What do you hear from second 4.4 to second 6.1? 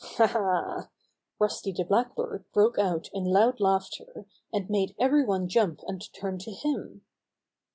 and made every one jump and